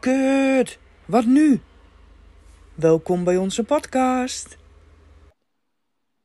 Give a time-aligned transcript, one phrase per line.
[0.00, 1.62] Kut, wat nu?
[2.74, 4.56] Welkom bij onze podcast.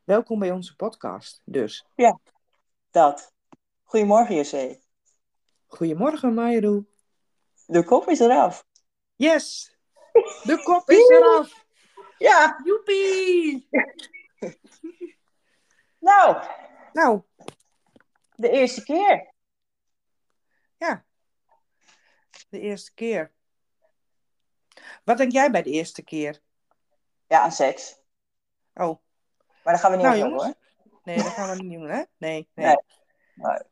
[0.04, 1.86] Welkom bij onze podcast, dus.
[2.92, 3.34] Dat.
[3.84, 4.80] Goedemorgen, Jesse.
[5.68, 6.86] Goedemorgen, Mayro.
[7.66, 8.66] De kop is eraf.
[9.16, 9.76] Yes,
[10.44, 11.66] de kop is eraf.
[12.18, 13.68] Ja, Joepie.
[16.00, 16.46] nou,
[16.94, 17.22] Nou,
[18.36, 19.34] de eerste keer.
[20.78, 21.06] ja.
[22.50, 23.34] De eerste keer.
[25.04, 26.42] Wat denk jij bij de eerste keer?
[27.28, 28.00] Ja, aan seks.
[28.74, 29.00] Oh,
[29.64, 31.04] Maar daar gaan we niet nou over hebben, jongens.
[31.04, 32.04] Nee, dat gaan we niet doen, hè?
[32.18, 32.66] Nee, nee.
[32.66, 32.76] Nee.
[33.36, 33.68] hoor.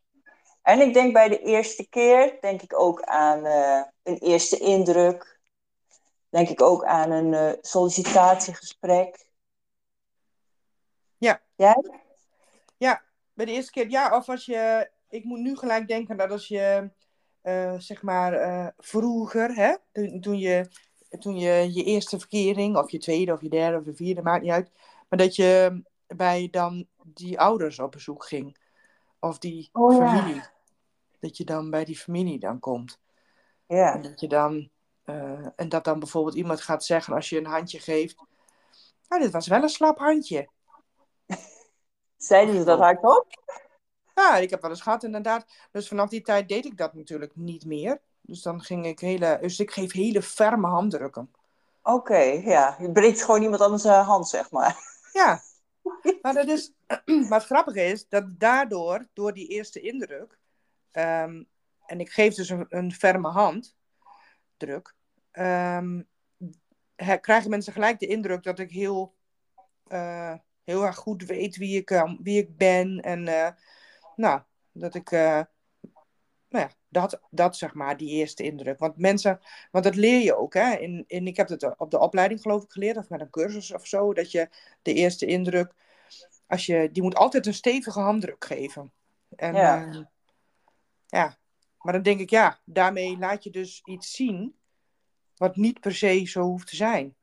[0.62, 5.40] En ik denk bij de eerste keer, denk ik ook aan eh, een eerste indruk.
[6.30, 9.26] Denk ik ook aan een eh, sollicitatiegesprek.
[11.18, 11.42] Ja.
[11.56, 12.07] Jij?
[13.38, 14.18] Bij de eerste keer, ja.
[14.18, 16.92] Of als je, ik moet nu gelijk denken dat als je,
[17.42, 20.70] eh, zeg maar, eh, vroeger, hè, toen, toen, je,
[21.20, 24.42] toen je je eerste verkering, of je tweede, of je derde, of je vierde, maakt
[24.44, 24.72] niet uit.
[25.10, 28.58] Maar dat je bij dan die ouders op bezoek ging.
[29.20, 30.18] Of die Oh, ja.
[30.18, 30.42] familie.
[31.20, 33.00] Dat je dan bij die familie dan komt.
[33.68, 33.94] Ja.
[33.94, 34.70] En dat je dan,
[35.04, 38.16] eh, en dat dan bijvoorbeeld iemand gaat zeggen als je een handje geeft.
[39.08, 40.50] Nou, dit was wel een slap handje.
[42.18, 43.28] Zeiden ze dat hardop?
[44.16, 45.46] Ja, ik heb wel eens gehad, inderdaad.
[45.72, 48.02] Dus vanaf die tijd deed ik dat natuurlijk niet meer.
[48.22, 49.38] Dus dan ging ik hele.
[49.42, 51.32] Dus ik geef hele ferme handdrukken.
[51.82, 52.76] Oké, ja.
[52.80, 54.78] Je breekt gewoon iemand anders uh, hand, zeg maar.
[55.14, 55.42] Ja.
[56.22, 56.74] Maar, dat is,
[57.30, 60.38] maar het grappige is dat daardoor, door die eerste indruk.
[60.92, 61.44] ehm,
[61.86, 64.96] en ik geef dus een, een ferme handdruk.
[65.32, 66.02] ehm,
[67.22, 69.16] krijgen mensen gelijk de indruk dat ik heel,
[69.88, 70.34] eh,
[70.68, 73.00] heel erg goed weet wie ik, eh, wie ik ben.
[73.00, 73.52] En eh,
[74.16, 75.12] nou, dat ik.
[75.12, 75.42] eh,
[76.50, 78.80] nou ja, dat, dat zeg maar, die eerste indruk.
[78.80, 79.40] Want mensen,
[79.72, 80.76] want dat leer je ook, hè.
[80.76, 83.74] In, in, ik heb het op de opleiding geloof ik geleerd, of met een cursus
[83.74, 84.50] of zo, dat je
[84.82, 85.74] de eerste indruk,
[86.48, 88.92] als je, die moet altijd een stevige handdruk geven.
[89.36, 89.76] En, Ja.
[89.92, 90.10] ja.
[91.06, 91.38] ja,
[91.78, 94.56] maar dan denk ik, ja, daarmee laat je dus iets zien,
[95.36, 97.16] wat niet per se zo hoeft te zijn.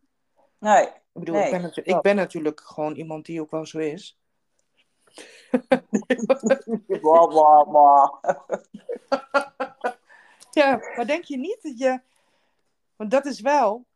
[0.58, 0.88] Nee.
[1.14, 4.18] Ik bedoel, Nee, ik, ben ik natuurlijk gewoon iemand die ook wel zo is.
[6.86, 8.14] Blah, blah, blah.
[10.50, 12.00] Ja, maar denk je niet dat je,
[12.96, 13.86] want dat is wel,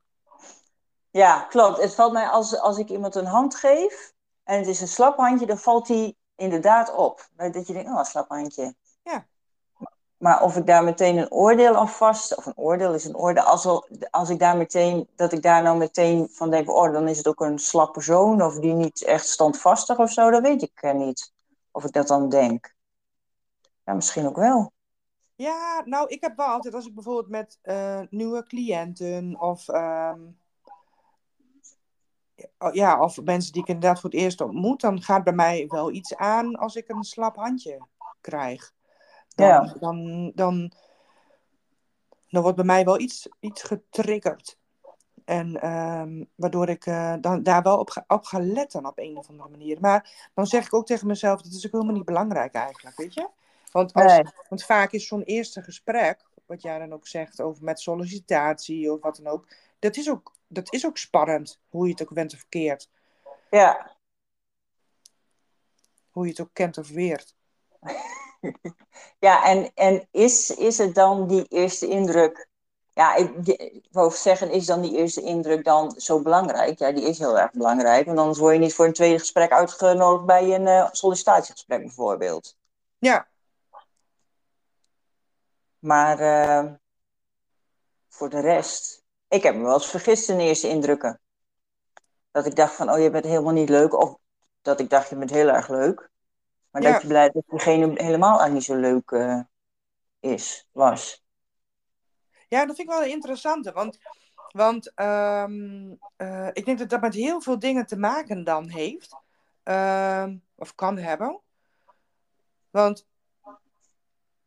[1.10, 1.82] Ja, klopt.
[1.82, 4.14] Het valt mij als, als ik iemand een hand geef
[4.44, 7.28] en het is een slap handje, dan valt die inderdaad op.
[7.36, 8.74] Dat je denkt, oh, een slap handje.
[9.02, 9.26] Ja.
[10.18, 13.42] Maar of ik daar meteen een oordeel aan vast, of een oordeel is een oordeel,
[13.42, 17.08] als, al- als ik daar meteen, dat ik daar nou meteen van denk, oh, dan
[17.08, 20.62] is het ook een slap persoon, of die niet echt standvastig of zo, dat weet
[20.62, 21.32] ik niet.
[21.70, 22.74] Of ik dat dan denk.
[23.84, 24.72] Ja, misschien ook wel.
[25.34, 30.20] Ja, nou, ik heb wel altijd, als ik bijvoorbeeld met eh, nieuwe cliënten of, ehm,
[32.72, 35.90] ja, of mensen die ik inderdaad voor het eerst ontmoet, dan gaat bij mij wel
[35.90, 37.86] iets aan als ik een slap handje
[38.20, 38.72] krijg.
[39.38, 39.74] Dan, Ja.
[39.80, 40.72] dan, dan,
[42.28, 44.58] dan wordt bij mij wel iets, iets getriggerd.
[45.24, 49.16] En ehm, waardoor ik eh, dan, daar wel op ga, op ga letten op een
[49.16, 49.80] of andere manier.
[49.80, 53.14] Maar dan zeg ik ook tegen mezelf, dat is ook helemaal niet belangrijk eigenlijk, weet
[53.14, 53.28] je?
[53.72, 54.22] Want, als, Nee.
[54.48, 59.00] want vaak is zo'n eerste gesprek, wat jij dan ook zegt over met sollicitatie of
[59.00, 62.32] wat dan ook, dat is ook, dat is ook spannend, hoe je het ook went
[62.32, 62.90] of verkeerd.
[63.50, 63.96] Ja,
[66.10, 67.34] Hoe je het ook kent of weert.
[69.26, 72.48] ja en, en is, is het dan die eerste indruk?
[72.92, 76.78] Ja, ik, ik wou zeggen, is dan die eerste indruk dan zo belangrijk?
[76.78, 79.52] Ja, die is heel erg belangrijk, want anders word je niet voor een tweede gesprek
[79.52, 82.56] uitgenodigd bij een eh, sollicitatiegesprek bijvoorbeeld.
[82.98, 83.28] Ja,
[85.78, 86.72] Maar eh,
[88.08, 91.20] voor de rest, ik heb me wel eens vergist in de eerste indrukken.
[92.30, 93.94] Dat ik dacht van, oh, je bent helemaal niet leuk.
[93.94, 94.18] Of
[94.62, 96.10] dat ik dacht, je bent heel erg leuk.
[96.70, 96.92] Maar Ja.
[96.92, 99.40] dat je blijkt dat diegene helemaal niet zo leuk eh,
[100.20, 101.24] is, was.
[102.48, 103.72] Ja, dat vind ik wel een interessante.
[103.72, 103.98] Want,
[104.52, 109.16] want ehm, eh, ik denk dat dat met heel veel dingen te maken dan heeft.
[109.62, 111.40] Ehm, of kan hebben.
[112.70, 113.06] Want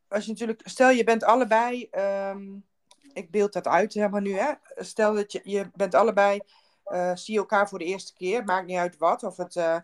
[0.08, 2.58] als je natuurlijk, stel je bent allebei, ehm,
[3.14, 4.52] ik beeld dat uit helemaal nu, hè.
[4.76, 6.40] Stel dat je, je bent allebei,
[6.84, 9.24] eh, zie je elkaar voor de eerste keer, maakt niet uit wat.
[9.24, 9.84] Of het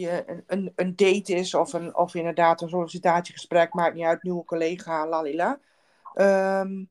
[0.00, 4.22] je, een, een, een date is of, een, of inderdaad een sollicitatiegesprek, maakt niet uit,
[4.22, 5.58] nieuwe collega, lalila.
[6.14, 6.84] Ehm,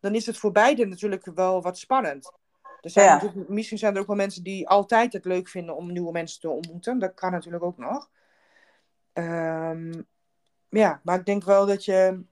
[0.00, 2.32] dan is het voor beide natuurlijk wel wat spannend.
[2.80, 3.44] Er zijn Ja.
[3.48, 6.48] misschien zijn er ook wel mensen die altijd het leuk vinden om nieuwe mensen te
[6.50, 6.98] ontmoeten.
[6.98, 8.10] Dat kan natuurlijk ook nog.
[9.12, 10.02] Ehm,
[10.68, 12.22] ja, maar ik denk wel dat je.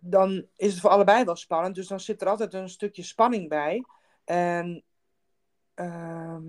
[0.00, 1.74] Dan is het voor allebei wel spannend.
[1.74, 3.84] Dus dan zit er altijd een stukje spanning bij.
[4.24, 4.84] En.
[5.74, 6.42] ehm,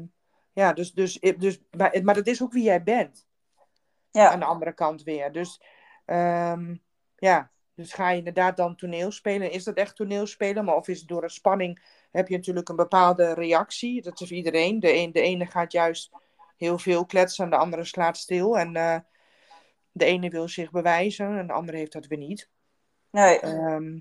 [0.56, 3.28] ja, dus, dus, dus, maar, maar dat is ook wie jij bent.
[4.12, 4.32] Ja.
[4.32, 5.32] Aan de andere kant weer.
[5.32, 5.62] Dus.
[6.06, 6.76] ehm,
[7.16, 9.52] ja, dus ga je inderdaad dan toneel spelen?
[9.52, 10.66] Is dat echt toneelspelen?
[10.66, 14.02] Maar of is het door een spanning heb je natuurlijk een bepaalde reactie.
[14.02, 14.80] Dat is voor iedereen.
[14.80, 16.12] De, een, de ene gaat juist
[16.58, 18.58] heel veel kletsen en de andere slaat stil.
[18.58, 18.98] En eh,
[19.92, 22.50] de ene wil zich bewijzen en de andere heeft dat weer niet.
[23.12, 24.00] Nee, Ehm,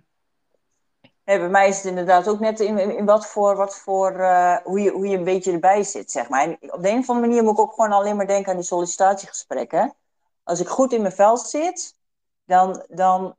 [1.25, 4.57] nee, bij mij is het inderdaad ook net in, in, wat voor, wat voor eh,
[4.65, 6.43] hoe, je, hoe je een beetje erbij zit, zeg maar.
[6.43, 8.57] En op de een of andere manier moet ik ook gewoon alleen maar denken aan
[8.57, 9.95] die sollicitatiegesprekken.
[10.43, 11.97] Als ik goed in mijn vel zit,
[12.45, 13.37] dan, dan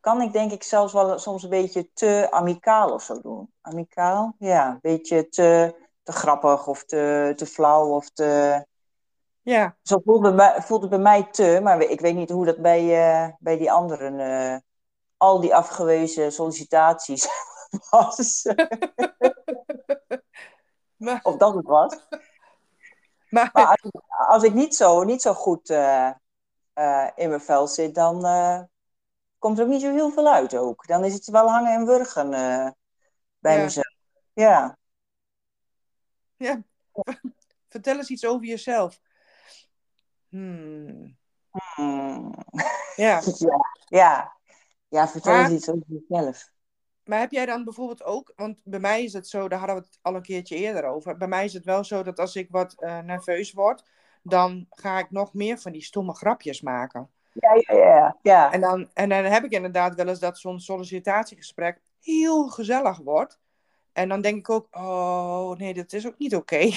[0.00, 3.52] kan ik denk ik zelfs wel soms een beetje te amicaal of zo doen.
[3.60, 4.34] Amicaal?
[4.38, 8.64] Ja, een beetje te, te grappig of te, te flauw of te...
[9.42, 12.44] ja, Zo voelt het, bij, voelt het bij mij te, maar ik weet niet hoe
[12.44, 14.56] dat bij, eh, bij die anderen, eh,
[15.24, 17.28] al die afgewezen sollicitaties
[17.90, 18.42] was.
[20.96, 21.98] maar, of dat het was.
[23.28, 26.10] maar, Maar als, ik- als ik niet zo, niet zo goed eh,
[26.72, 28.60] eh, in mijn vel zit, dan eh,
[29.38, 30.86] komt er ook niet zo heel veel uit ook.
[30.86, 32.30] Dan is het wel hangen en wurgen
[33.38, 33.62] bij Ja.
[33.62, 33.94] mezelf.
[34.32, 34.78] Ja.
[36.36, 36.62] ja.
[37.68, 39.00] vertel eens iets over jezelf.
[40.28, 41.16] Hmm.
[41.74, 42.34] Hmm.
[42.96, 43.58] Ja, ja.
[43.86, 44.33] Ja.
[44.94, 46.50] Ja, vertel eens iets over jezelf.
[47.04, 49.82] maar heb jij dan bijvoorbeeld ook, want bij mij is het zo, daar hadden we
[49.82, 51.16] het al een keertje eerder over.
[51.16, 53.84] Bij mij is het wel zo dat als ik wat eh, nerveus word,
[54.22, 57.10] dan ga ik nog meer van die stomme grapjes maken.
[57.32, 58.18] Ja, ja, ja.
[58.22, 58.52] ja.
[58.52, 63.40] En dan, en dan heb ik inderdaad wel eens dat zo'n sollicitatiegesprek heel gezellig wordt.
[63.92, 66.70] En dan denk ik ook, oh nee, dat is ook niet oké.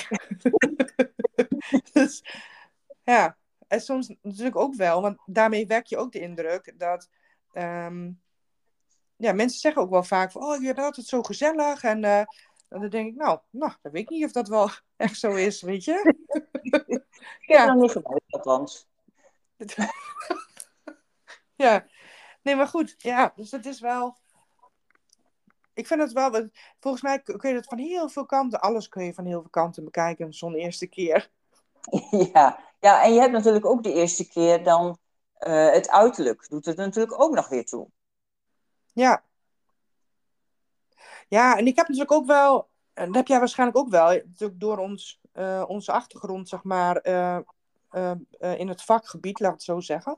[1.94, 2.24] dus
[3.04, 3.38] ja,
[3.68, 7.10] en soms natuurlijk ook wel, want daarmee wek je ook de indruk dat.
[7.58, 8.12] Ehm,
[9.16, 11.84] ja, mensen zeggen ook wel vaak van, oh, je bent altijd zo gezellig.
[11.84, 12.24] En eh,
[12.70, 15.62] dan denk ik, nou, nou, dat weet ik niet of dat wel echt zo is,
[15.62, 16.16] weet je.
[17.42, 17.74] Ik heb ja.
[17.74, 18.88] niet gebruikt, althans.
[21.56, 21.86] Ja,
[22.42, 24.18] nee, maar goed, ja, dus het is wel.
[25.74, 26.50] Ik vind het wel,
[26.80, 29.50] volgens mij kun je het van heel veel kanten, alles kun je van heel veel
[29.50, 31.32] kanten bekijken zo'n eerste keer.
[32.34, 32.60] Ja.
[32.80, 34.98] ja, en je hebt natuurlijk ook de eerste keer dan
[35.38, 36.50] eh, het uiterlijk.
[36.50, 37.88] Doet het natuurlijk ook nog weer toe.
[38.94, 39.24] Ja.
[41.28, 44.60] Ja, en ik heb natuurlijk ook wel, en dat heb jij waarschijnlijk ook wel, natuurlijk
[44.60, 47.40] door ons, eh, onze achtergrond, zeg maar, eh,
[48.58, 50.18] in het vakgebied, laat ik het zo zeggen.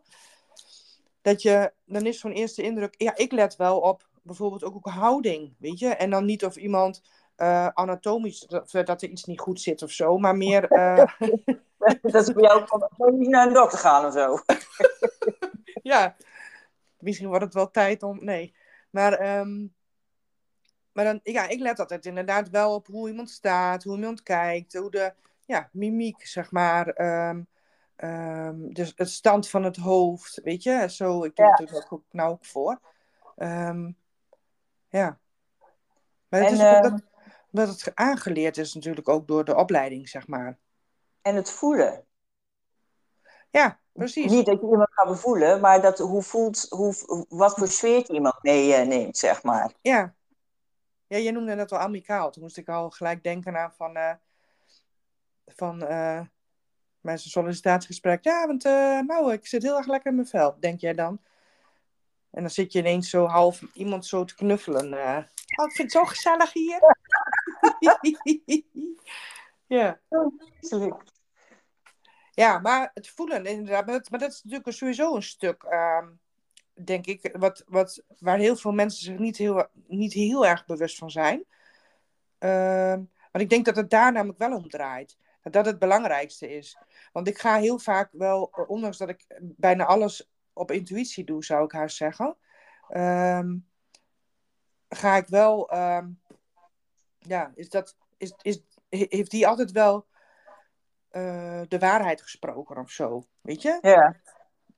[1.21, 4.93] Dat je, dan is zo'n eerste indruk, ja, ik let wel op bijvoorbeeld ook, ook
[4.93, 5.87] houding, weet je.
[5.87, 7.01] En dan niet of iemand
[7.39, 11.03] eh, anatomisch, dat, dat er iets niet goed zit of zo, maar meer, eh,
[12.01, 12.65] Dat is bij jou
[12.97, 14.37] ook niet naar een dokter gaan of zo.
[15.91, 16.15] ja,
[16.97, 18.23] misschien wordt het wel tijd om.
[18.23, 18.55] Nee.
[18.89, 19.67] Maar, ehm,
[20.91, 24.73] maar dan, ja, ik let altijd inderdaad wel op hoe iemand staat, hoe iemand kijkt,
[24.73, 25.13] hoe de
[25.45, 26.87] ja, mimiek, zeg maar.
[26.87, 27.41] ehm,
[27.95, 30.85] ehm, dus het stand van het hoofd, weet je.
[30.89, 31.51] Zo, ik doe Ja.
[31.51, 32.79] het natuurlijk ook nou ook voor.
[34.89, 35.19] Ja.
[36.29, 37.01] Maar het En, is ook dat,
[37.51, 40.57] dat het aangeleerd is natuurlijk ook door de opleiding, zeg maar.
[41.21, 42.05] En het voelen.
[43.49, 44.31] Ja, precies.
[44.31, 48.43] Niet dat je iemand gaat bevoelen, maar dat, hoe voelt, hoe, wat voor sfeertje iemand
[48.43, 49.73] meeneemt, zeg maar.
[49.81, 50.15] Ja.
[51.07, 52.31] Ja, je noemde net al amicaal.
[52.31, 54.13] Toen moest ik al gelijk denken aan van, eh
[55.45, 56.21] van eh
[57.01, 58.23] mijn sollicitatiegesprek.
[58.23, 61.21] Ja, want eh, nou, ik zit heel erg lekker in mijn vel, denk jij dan.
[62.31, 64.93] En dan zit je ineens zo half iemand zo te knuffelen.
[64.93, 65.17] eh.
[65.57, 66.79] oh, ik vind het zo gezellig hier.
[67.79, 67.99] ja.
[72.31, 74.09] ja, maar het voelen inderdaad.
[74.09, 76.07] Maar dat, is natuurlijk sowieso een stuk, ehm,
[76.73, 80.97] denk ik, wat, wat, waar heel veel mensen zich niet heel, niet heel erg bewust
[80.97, 81.45] van zijn.
[82.37, 85.17] Ehm, maar ik denk dat het daar namelijk wel om draait.
[85.41, 86.77] Dat dat het belangrijkste is.
[87.11, 91.43] Want ik ga heel vaak wel, eh, ondanks dat ik bijna alles op intuïtie doe,
[91.43, 92.37] zou ik haar zeggen.
[92.89, 93.57] ehm,
[94.89, 96.07] ga ik wel, ehm,
[97.19, 100.05] ja, is dat, is, is, he- heeft die altijd wel
[101.09, 103.23] eh, de waarheid gesproken of zo?
[103.41, 103.77] Weet je?
[103.81, 104.15] Ja.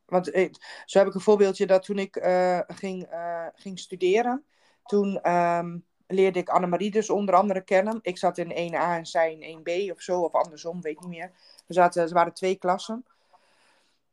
[0.05, 0.53] Want eh,
[0.85, 3.07] zo heb ik een voorbeeldje dat toen ik eh, ging,
[3.55, 4.45] ging studeren,
[4.85, 7.99] toen ehm, leerde ik Annemarie dus onder andere kennen.
[8.01, 11.09] Ik zat in 1A en zij in 1B of zo, of andersom, weet ik niet
[11.09, 11.31] meer.
[11.67, 13.05] We zaten, er waren twee klassen.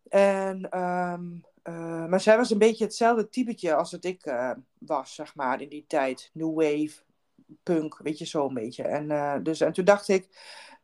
[0.08, 1.25] En, ehm,
[1.68, 5.60] eh, maar zij was een beetje hetzelfde typetje als dat ik eh, was, zeg maar,
[5.60, 6.30] in die tijd.
[6.32, 7.02] New wave,
[7.62, 8.82] punk, weet je, zo een beetje.
[8.82, 10.28] En, eh, dus, en toen dacht ik,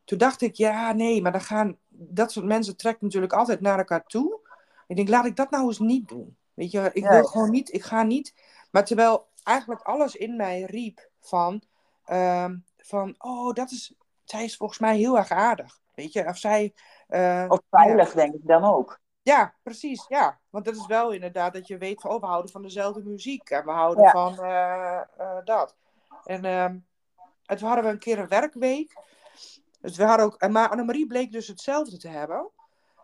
[0.05, 3.79] toen dacht ik, ja, nee, maar dan gaan, dat soort mensen trekken natuurlijk altijd naar
[3.79, 4.41] elkaar toe.
[4.87, 6.37] Ik denk, laat ik dat nou eens niet doen.
[6.55, 7.11] Weet je, ik Ja.
[7.11, 8.35] wil gewoon niet, ik ga niet.
[8.71, 11.63] Maar terwijl eigenlijk alles in mij riep van,
[12.05, 15.81] ehm, van oh, dat is, zij is volgens mij heel erg aardig.
[15.95, 16.75] Weet je, of zij.
[17.49, 19.03] Of veilig, denk ik dan ook.
[19.25, 20.39] Ja, precies, ja.
[20.51, 23.51] Want dat is wel inderdaad dat je weet van, oh, we houden van dezelfde muziek.
[23.51, 24.11] En we houden Ja.
[24.11, 25.75] van eh, eh, dat.
[26.25, 26.77] En, ehm,
[27.47, 28.97] en toen hadden we een keer een werkweek.
[29.81, 32.51] Dus we hadden ook, en maar Annemarie bleek dus hetzelfde te hebben.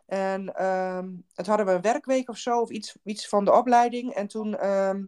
[0.06, 3.52] En ehm, en toen hadden we een werkweek of zo, of iets, iets van de
[3.52, 4.12] opleiding.
[4.14, 5.04] En toen, ehm,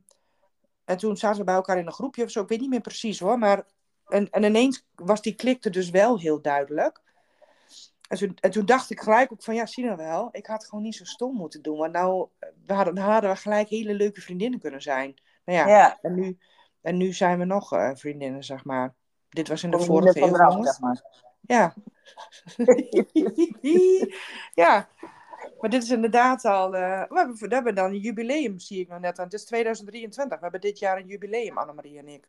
[0.85, 2.43] en toen zaten we bij elkaar in een groepje of zo.
[2.43, 3.39] Ik weet niet meer precies hoor.
[3.39, 3.67] Maar,
[4.07, 7.01] en, en ineens was die klikte dus wel heel duidelijk.
[8.13, 10.47] En toen, en toen dacht ik gelijk ook van, ja, zie je nou wel, ik
[10.47, 11.79] had gewoon niet zo stom moeten doen.
[11.79, 12.29] Want nou,
[12.67, 12.95] we hadden,
[13.31, 15.15] we gelijk hele leuke vriendinnen kunnen zijn.
[15.45, 16.39] Nou ja, Ja, En, nu,
[16.81, 18.95] en nu zijn we nog eh, vriendinnen, zeg maar.
[19.29, 21.03] Dit was in de vorige eeuw, eraf, zeg maar.
[21.41, 21.75] Ja.
[24.65, 24.89] ja.
[25.61, 26.77] Maar dit is inderdaad al...
[26.77, 29.19] eh, we, hebben, we hebben dan een jubileum, zie ik nog net.
[29.19, 29.25] aan.
[29.25, 30.37] Het is 2023.
[30.37, 32.29] We hebben dit jaar een jubileum, Annemarie en ik.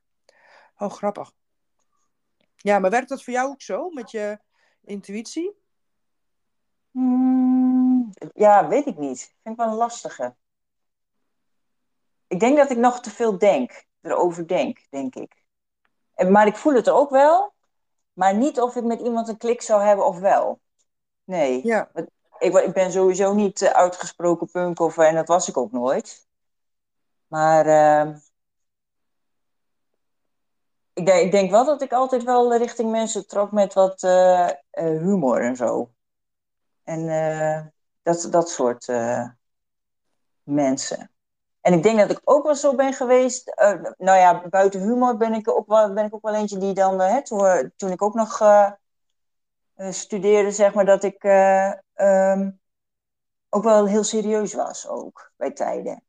[0.77, 1.31] Oh, grappig.
[2.55, 4.39] Ja, maar werkt dat voor jou ook zo, met je
[4.83, 5.61] intuïtie?
[6.93, 9.19] Hmm, ja, weet ik niet.
[9.19, 10.35] Vind ik wel een lastige.
[12.27, 13.85] Ik denk dat ik nog te veel denk.
[14.01, 15.43] Erover denk, denk ik.
[16.13, 17.53] En, maar ik voel het ook wel.
[18.13, 20.59] Maar niet of ik met iemand een klik zou hebben of wel.
[21.23, 21.65] Nee.
[21.67, 21.91] Ja.
[22.39, 26.27] Ik, ik ben sowieso niet eh, uitgesproken punk of, en dat was ik ook nooit.
[27.27, 28.17] Maar ehm,
[30.93, 34.49] ik, denk, ik denk wel dat ik altijd wel richting mensen trok met wat eh,
[34.49, 35.92] eh, humor en zo.
[36.83, 37.65] En eh,
[38.01, 39.27] dat, dat soort eh,
[40.43, 41.11] mensen.
[41.61, 43.47] En ik denk dat ik ook wel zo ben geweest.
[43.47, 46.73] eh, nou ja, buiten humor ben ik ook wel, ben ik ook wel eentje die
[46.73, 48.41] dan, hè, toen, toen ik ook nog
[49.89, 52.51] studeerde, zeg maar, dat ik eh, ehm,
[53.49, 56.03] ook wel heel serieus was ook bij tijden.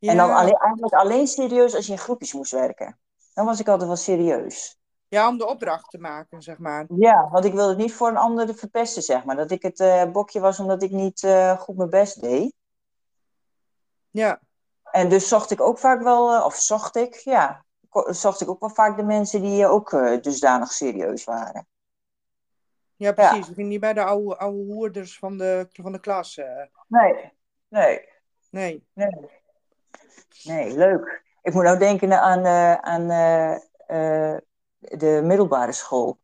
[0.00, 2.98] En dan alleen, eigenlijk alleen serieus als je in groepjes moest werken.
[3.34, 4.78] Dan was ik altijd wel serieus.
[5.08, 6.86] Ja, om de opdracht te maken, zeg maar.
[6.96, 9.36] Ja, want ik wilde het niet voor een ander verpesten, zeg maar.
[9.36, 12.54] Dat ik het eh, bokje was omdat ik niet eh, goed mijn best deed.
[14.10, 14.40] Ja,
[14.82, 17.64] En dus zocht ik ook vaak wel, eh, of zocht ik, ja,
[18.06, 19.90] zocht ik ook wel vaak de mensen die ook
[20.22, 21.66] dusdanig serieus waren.
[22.96, 23.48] ja precies.
[23.48, 26.40] We gingen niet bij de oude, oude hoerders van de, van de klas.
[26.86, 27.32] Nee,
[27.68, 28.08] nee,
[28.50, 28.86] nee.
[28.92, 29.30] nee.
[30.42, 31.22] Nee, leuk.
[31.42, 32.46] Ik moet nou denken aan,
[32.84, 33.10] aan
[34.84, 36.18] de middelbare school.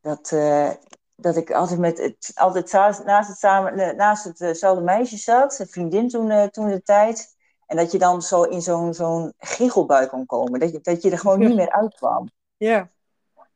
[0.00, 0.70] Dat, eh,
[1.14, 2.72] dat ik altijd met het, altijd
[3.04, 7.36] naast, het samen, eh, naast hetzelfde meisje zat, een vriendin toen, eh, toen de tijd.
[7.66, 10.60] En dat je dan zo in zo'n zo'n giechelbui kon komen.
[10.60, 12.30] Dat je, dat je er gewoon niet meer uitkwam.
[12.56, 12.90] Ja,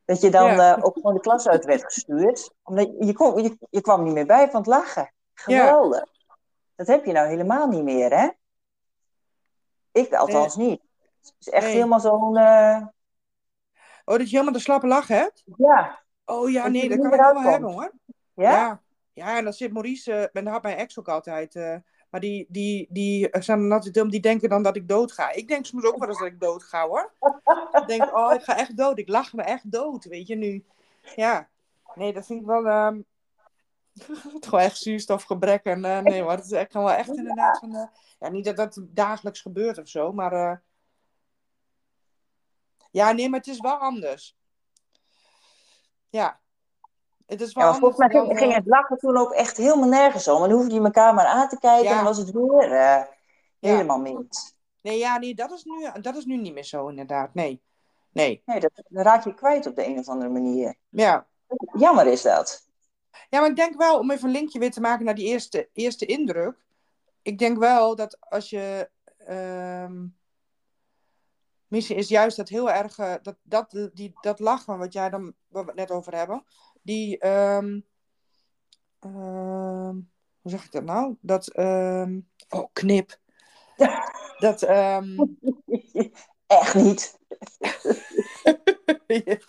[0.04, 2.50] Dat je dan eh, ook gewoon de klas uit werd gestuurd.
[2.62, 5.12] Omdat je, je, kon, je, je kwam niet meer bij van het lachen.
[5.34, 6.04] Geweldig.
[6.74, 8.28] Dat heb je nou helemaal niet meer, hè?
[9.92, 10.80] Ik althans niet.
[11.20, 11.72] Het is echt Nee.
[11.74, 12.36] helemaal zo'n...
[12.36, 12.86] eh,
[14.04, 15.44] Oh, dat je helemaal de slappe lach hebt?
[15.56, 16.00] ja.
[16.24, 17.92] Oh ja, Dat nee, dat kan ik wel hebben hoor.
[18.34, 18.50] Ja?
[18.50, 18.82] Ja,
[19.12, 21.54] ja en dan zit Maurice, eh, en dat had mijn ex ook altijd.
[21.54, 21.76] eh,
[22.10, 25.32] maar die, die, die eh, zijn dan altijd die denken dan dat ik dood ga.
[25.32, 27.12] Ik denk soms ook wel eens dat ik dood ga hoor.
[27.72, 28.98] Ik denk, oh, ik ga echt dood.
[28.98, 30.64] Ik lach me echt dood, weet je nu.
[31.16, 31.48] Ja,
[31.94, 32.66] nee, dat vind ik wel.
[32.66, 33.00] ehm
[34.34, 35.64] het gewoon echt zuurstofgebrek.
[35.64, 37.90] En nee, maar dat is echt, kan wel echt inderdaad van.
[38.18, 40.62] ja, niet dat dat dagelijks gebeurt of zo, maar.
[42.92, 44.36] Eh, ja, nee, maar het is wel anders.
[46.10, 46.40] Ja.
[47.26, 49.56] Het is wel Ja, volgens mij ging, dan, ging eh, het lachen toen ook echt
[49.56, 50.42] helemaal nergens om.
[50.42, 51.98] En dan hoefde je elkaar maar aan te kijken Ja.
[51.98, 53.02] en was het weer eh,
[53.60, 54.54] helemaal mis.
[54.80, 57.34] Nee, ja, nee, dat is, nu, dat is nu niet meer zo, inderdaad.
[57.34, 57.62] Nee.
[58.12, 58.42] Nee.
[58.46, 60.74] Nee, dat, dat raak je kwijt op de een of andere manier.
[60.88, 61.26] Ja.
[61.72, 62.66] Jammer is dat.
[63.30, 65.68] Ja, maar ik denk wel, om even een linkje weer te maken naar die eerste,
[65.72, 66.56] eerste indruk.
[67.22, 68.90] Ik denk wel dat als je.
[69.16, 70.04] ehm
[71.72, 72.98] misschien is juist dat heel erg.
[72.98, 75.34] eh, dat, dat, die, dat lachen, wat jij dan.
[75.48, 76.44] Waar we het net over hebben.
[76.82, 77.18] Die.
[77.18, 77.80] ehm,
[79.00, 79.96] ehm,
[80.40, 81.16] hoe zeg ik dat nou?
[81.20, 81.48] Dat.
[81.48, 83.20] ehm, oh, knip.
[84.38, 84.62] Dat.
[86.46, 87.18] Echt niet.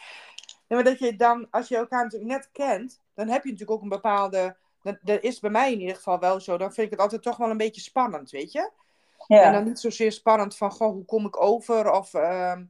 [0.68, 3.78] Nee, maar dat je dan, als je elkaar natuurlijk net kent, dan heb je natuurlijk
[3.78, 4.58] ook een bepaalde.
[4.82, 6.58] Dat, dat is bij mij in ieder geval wel zo.
[6.58, 8.72] Dan vind ik het altijd toch wel een beetje spannend, weet je?
[9.28, 9.52] En Ja.
[9.52, 11.92] dan niet zozeer spannend van, goh, hoe kom ik over?
[11.92, 12.66] Of, ehm,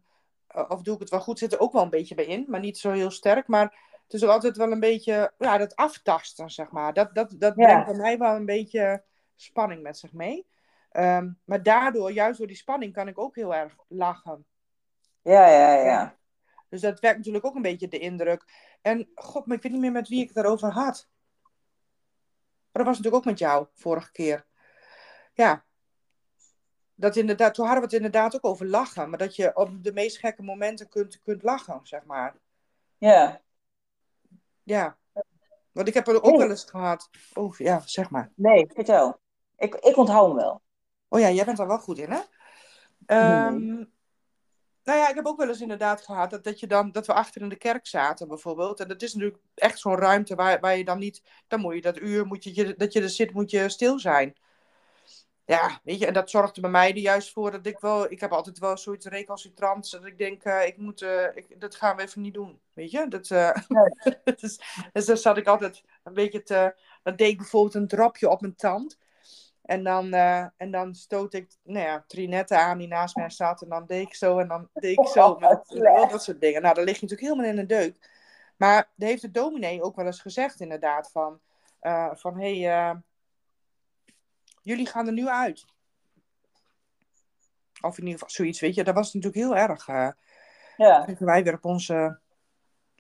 [0.48, 1.40] eh, of doe ik het wel goed?
[1.40, 3.48] Zit er ook wel een beetje bij in, maar niet zo heel sterk.
[3.48, 3.64] Maar
[4.04, 6.94] het is ook altijd wel een beetje, ja, dat aftasten, zeg maar.
[6.94, 7.66] Dat, dat, dat Ja.
[7.66, 9.04] brengt bij mij wel een beetje
[9.36, 10.48] spanning met zich mee.
[10.92, 14.46] Ehm, maar daardoor, juist door die spanning, kan ik ook heel erg lachen.
[15.22, 16.18] Ja, ja, ja.
[16.70, 18.46] Dus dat werkt natuurlijk ook een beetje de indruk.
[18.82, 21.08] En god, maar ik weet niet meer met wie ik het daarover had.
[22.72, 24.46] dat was natuurlijk ook met jou vorige keer.
[25.34, 25.64] Ja.
[26.96, 29.10] Dat inderdaad, toen hadden we het inderdaad ook over lachen.
[29.10, 32.36] Maar dat je op de meest gekke momenten kunt, kunt lachen, zeg maar.
[32.98, 33.42] Ja.
[34.64, 34.98] Ja.
[35.72, 37.10] Want ik heb er ook wel eens gehad.
[37.34, 38.32] Oh ja, zeg maar.
[38.36, 39.20] Nee, vertel.
[39.58, 40.62] Ik, ik onthoud hem wel.
[41.08, 42.20] Oh ja, jij bent daar wel goed in, hè?
[43.06, 43.86] Ehm,
[44.84, 47.14] Nou ja, ik heb ook wel eens inderdaad gehad dat, dat, je dan, dat we
[47.14, 48.80] achter in de kerk zaten, bijvoorbeeld.
[48.80, 51.22] En dat is natuurlijk echt zo'n ruimte waar, waar je dan niet.
[51.48, 54.36] Dan moet je dat uur moet je, dat je er zit, moet je stil zijn.
[55.46, 58.12] Ja, weet je, en dat zorgde bij mij er juist voor dat ik wel.
[58.12, 59.92] Ik heb altijd wel zoiets recalcitrants.
[59.92, 61.02] Dat ik denk, eh, ik moet.
[61.02, 62.60] eh, ik, dat gaan we even niet doen.
[62.74, 63.08] Weet je?
[63.08, 63.28] Dat,
[64.40, 64.60] dus,
[64.94, 66.76] dus dan zat ik altijd een beetje te.
[67.04, 68.98] Dan deed ik bijvoorbeeld een dropje op mijn tand.
[69.62, 70.14] En dan,
[70.58, 73.62] en dan stoot ik nou ja, Trinette aan die naast mij zat.
[73.62, 75.36] En dan deed ik zo en dan deed ik zo.
[75.36, 76.62] Dat, wel dat soort dingen.
[76.62, 78.10] Nou, dan lig je natuurlijk helemaal in een deuk.
[78.58, 81.40] Maar daar heeft de dominee ook wel eens gezegd inderdaad van...
[82.14, 83.02] van, hé, hey,
[84.64, 85.66] jullie gaan er nu uit.
[87.82, 88.84] Of in ieder geval zoiets, weet je.
[88.84, 89.88] Dat was natuurlijk heel erg.
[89.88, 90.10] eh
[90.78, 91.04] Ja.
[91.04, 92.20] kregen wij weer op onze,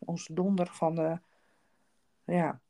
[0.06, 0.98] onze donder van...
[1.00, 1.18] eh,
[2.24, 2.62] ja,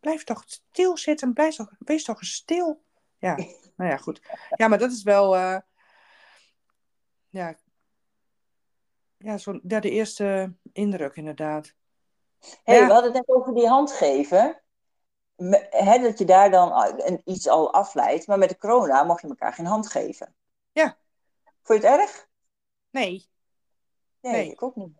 [0.00, 1.32] blijf toch stil zitten.
[1.32, 2.82] Blijf toch, wees toch stil.
[3.18, 3.36] Ja,
[3.76, 4.20] nou ja, goed.
[4.50, 5.36] Ja, maar dat is wel...
[5.36, 5.58] eh,
[7.28, 7.56] ja,
[9.16, 11.74] ja, zo, ja, de eerste indruk inderdaad.
[12.64, 12.86] hey, Ja.
[12.86, 13.92] we hadden het net over die hand
[15.70, 18.26] Hè, dat je daar dan een- iets al afleidt.
[18.26, 20.34] Maar met de corona mocht je elkaar geen hand geven.
[20.72, 20.96] Ja.
[21.62, 22.28] Vond je het erg?
[22.90, 23.28] Nee,
[24.20, 24.50] Nee, Nee.
[24.50, 24.98] ik ook niet.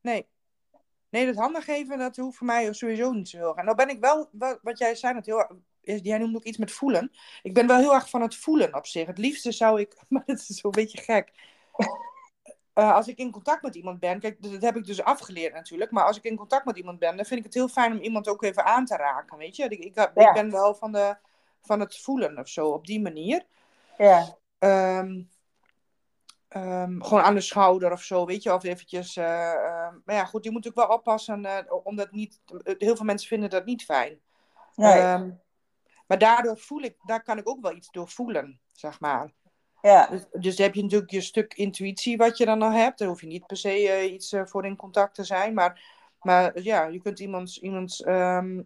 [0.00, 0.28] nee.
[1.08, 3.56] Nee, dat handen geven, dat hoeft voor mij sowieso niet zo heel erg.
[3.56, 4.28] En nou ben ik wel,
[4.62, 5.46] wat, jij zei, dat heel,
[5.80, 7.12] jij noemde ook iets met voelen.
[7.42, 9.06] Ik ben wel heel erg van het voelen op zich.
[9.06, 11.32] Het liefste zou ik, maar dat is zo'n beetje gek.
[12.74, 15.90] Eh, als ik in contact met iemand ben, kijk, dat heb ik dus afgeleerd natuurlijk.
[15.90, 17.98] Maar als ik in contact met iemand ben, dan vind ik het heel fijn om
[17.98, 19.64] iemand ook even aan te raken, weet je.
[19.64, 20.32] Ik, ik, Ja.
[20.32, 21.16] ben wel van, de,
[21.62, 23.44] van het voelen of zo, op die manier.
[23.98, 24.36] Ja.
[24.58, 25.22] Ehm,
[26.48, 29.16] ehm, gewoon aan de schouder of zo, weet je, of eventjes.
[29.16, 32.40] eh, ehm, maar ja, goed, je moet ook wel oppassen, eh, omdat niet.
[32.78, 34.20] Heel veel mensen vinden dat niet fijn.
[34.74, 34.98] Nee.
[35.00, 35.30] Ehm,
[36.06, 39.32] maar daardoor voel ik, daar kan ik ook wel iets door voelen, zeg maar.
[39.84, 40.06] Ja.
[40.06, 42.98] Dus, dus heb je natuurlijk je stuk intuïtie wat je dan al hebt.
[42.98, 45.54] Daar hoef je niet per se eh, iets eh, voor in contact te zijn.
[45.54, 45.82] Maar,
[46.20, 47.58] maar ja, je kunt iemands.
[47.58, 48.62] iemands ehm,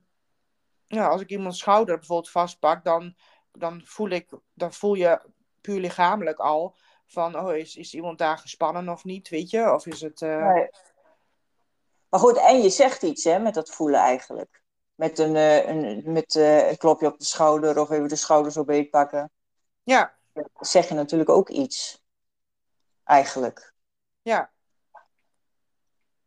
[0.87, 3.16] ja, als ik iemands schouder bijvoorbeeld vastpak, dan,
[3.52, 5.20] dan, voel ik, dan voel je
[5.61, 6.76] puur lichamelijk al
[7.07, 9.72] van, oh, is, is iemand daar gespannen of niet, weet je?
[9.72, 10.22] Of is het...
[10.22, 10.68] eh, Nee.
[12.09, 14.62] Maar goed, en je zegt iets hè, met dat voelen eigenlijk.
[14.94, 18.90] Met een, een, met, een klopje op de schouder of even de schouders op beet
[18.90, 19.31] pakken.
[19.83, 20.17] Ja,
[20.60, 22.02] zeg je natuurlijk ook iets.
[23.04, 23.74] Eigenlijk.
[24.22, 24.52] ja,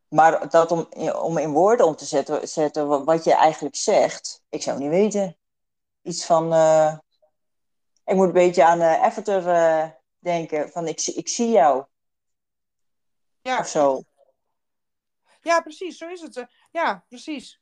[0.08, 0.80] Maar dat om,
[1.14, 4.90] om in woorden om te zetten, zetten wa- wat je eigenlijk zegt, ik zou niet
[4.90, 5.38] weten.
[6.02, 6.54] Iets van.
[6.54, 6.98] eh,
[8.06, 8.82] ik moet een beetje aan
[9.48, 10.70] eh, denken.
[10.70, 11.86] Van ik, zie- ik zie jou
[13.42, 13.60] ja.
[13.60, 14.04] of zo.
[15.42, 16.46] Ja, precies, zo is het.
[16.72, 17.61] Ja, precies.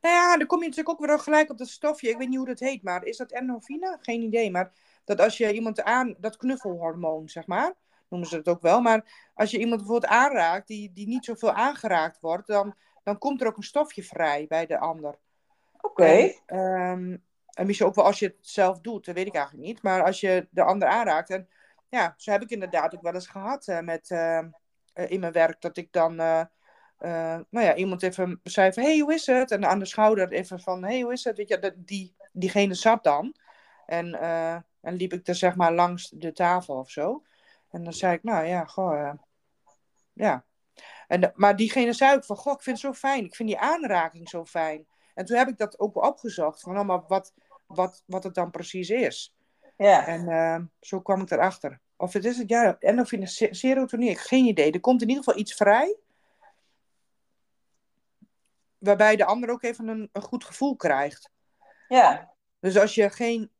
[0.00, 2.08] Nou ja, dan kom je natuurlijk ook weer gelijk op dat stofje.
[2.08, 3.98] Ik weet niet hoe dat heet, maar is dat endorfine?
[4.00, 4.50] Geen idee.
[4.50, 4.72] Maar
[5.04, 7.74] dat als je iemand aan, dat knuffelhormoon, zeg maar,
[8.08, 8.80] noemen ze het ook wel.
[8.80, 13.40] Maar als je iemand bijvoorbeeld aanraakt die, die niet zoveel aangeraakt wordt, dan, dan komt
[13.40, 15.18] er ook een stofje vrij bij de ander.
[15.80, 16.04] Oké.
[16.04, 17.16] En, ehm,
[17.52, 19.82] en misschien ook wel als je het zelf doet, dat weet ik eigenlijk niet.
[19.82, 21.30] Maar als je de ander aanraakt.
[21.30, 21.48] En
[21.88, 24.48] ja, zo heb ik inderdaad ook wel eens gehad eh, met, ehm,
[24.92, 25.60] eh, in mijn werk.
[25.60, 26.44] Dat ik dan, eh,
[27.50, 29.50] nou ja, iemand even zei van, hey, hoe is het?
[29.50, 31.36] En aan de schouder even van, hey, hoe is het?
[31.36, 33.34] Weet je, dat, die, diegene zat dan.
[33.86, 37.22] En, eh, en liep ik er zeg maar langs de tafel of zo.
[37.70, 39.12] En dan zei ik, nou ja, goh, eh,
[40.12, 40.44] ja.
[41.08, 43.24] En, maar diegene zei ook van, goh, ik vind het zo fijn.
[43.24, 44.86] Ik vind die aanraking zo fijn.
[45.14, 46.60] En toen heb ik dat ook opgezocht.
[46.60, 47.34] Van, nou, maar wat,
[47.66, 49.34] wat, wat het dan precies is.
[49.76, 50.06] Ja.
[50.06, 51.80] En eh, zo kwam ik erachter.
[51.96, 54.72] Of het is het, ja, endorfine, se- serotonine, ik heb geen idee.
[54.72, 55.96] Er komt in ieder geval iets vrij.
[58.82, 61.30] Waarbij de ander ook even een, een goed gevoel krijgt.
[61.88, 62.34] Ja.
[62.60, 63.50] Dus als je geen,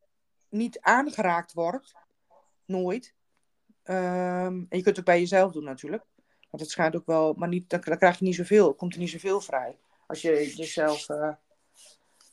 [0.49, 1.95] niet aangeraakt wordt,
[2.65, 3.15] nooit.
[3.83, 6.05] ehm, en je kunt het ook bij jezelf doen natuurlijk.
[6.51, 8.99] Want het schijnt ook wel, maar niet, dan, dan krijg je niet zoveel, komt er
[9.01, 9.79] niet zoveel vrij.
[10.07, 11.09] Als je jezelf.
[11.09, 11.19] eh,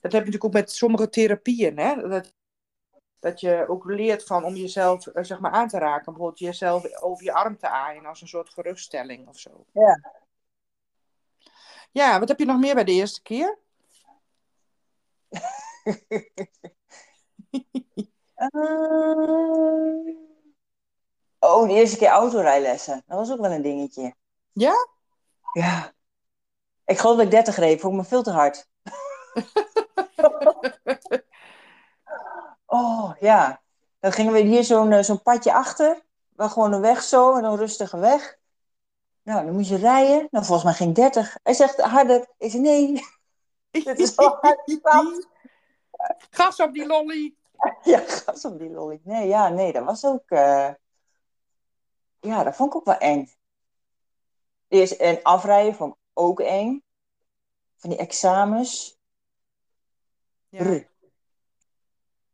[0.01, 2.07] dat heb je natuurlijk ook met sommige therapieën, hè?
[2.07, 2.33] Dat,
[3.19, 6.05] dat je ook leert van om jezelf eh, zeg maar aan te raken.
[6.05, 9.65] Bijvoorbeeld jezelf over je arm te aaien als een soort geruststelling of zo.
[9.71, 10.11] Ja.
[11.91, 13.57] Ja, wat heb je nog meer bij de eerste keer?
[21.39, 23.03] Oh, de eerste keer autorijlessen.
[23.07, 24.15] Dat was ook wel een dingetje.
[24.51, 24.73] Ja?
[25.53, 25.93] Ja.
[26.85, 27.81] Ik geloof dat ik 30 reed.
[27.81, 28.67] Vond ik me veel te hard.
[32.65, 33.61] Oh ja,
[33.99, 36.01] dan gingen we hier zo'n eh, zo'n padje achter.
[36.29, 38.37] Wel gewoon een weg zo, en een rustige weg.
[39.29, 40.27] Nou, dan moest je rijden.
[40.31, 41.37] Nou, volgens mij ging 30.
[41.43, 42.27] Hij zegt harder.
[42.37, 42.93] Ik zei nee,
[43.83, 44.61] dit is al hard.
[46.29, 47.35] Gas op die lolly.
[47.83, 48.99] Ja, gas op die lolly.
[49.03, 50.29] Nee, ja, nee, dat was ook...
[50.29, 50.69] eh,
[52.19, 53.31] Ja, dat vond ik ook wel eng.
[54.67, 56.83] Eerst en afrijden vond ik ook eng.
[57.77, 58.97] Van die examens.
[60.49, 60.83] Ja.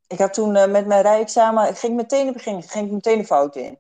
[0.08, 3.26] Ik had toen eh, met mijn rijexamen, ik ging meteen, ging, ging ik meteen de
[3.26, 3.80] fout in.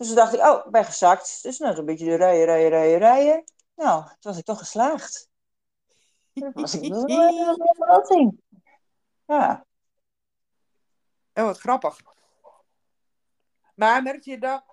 [0.00, 1.42] Dus toen dacht ik, oh, ik ben gezakt.
[1.42, 3.44] Dus nou, zo'n beetje de rijden, rijden, rijden, rijden.
[3.74, 5.28] Nou, toen was ik toch geslaagd.
[6.32, 8.40] Was ik wel een verrassing.
[9.26, 9.64] Ja,
[11.34, 12.00] Oh, wat grappig.
[13.74, 14.64] Maar merkte je dat,